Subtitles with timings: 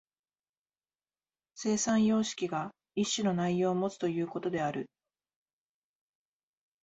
[1.53, 4.89] 生産様式が一種の内容をもつということである。